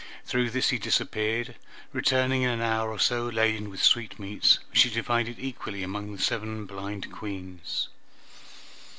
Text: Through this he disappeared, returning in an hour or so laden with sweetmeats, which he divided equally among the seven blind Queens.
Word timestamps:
Through 0.25 0.49
this 0.49 0.69
he 0.69 0.79
disappeared, 0.79 1.53
returning 1.93 2.41
in 2.41 2.49
an 2.49 2.61
hour 2.61 2.89
or 2.89 2.97
so 2.97 3.25
laden 3.27 3.69
with 3.69 3.83
sweetmeats, 3.83 4.57
which 4.71 4.81
he 4.81 4.89
divided 4.89 5.35
equally 5.37 5.83
among 5.83 6.11
the 6.11 6.19
seven 6.23 6.65
blind 6.65 7.11
Queens. 7.11 7.87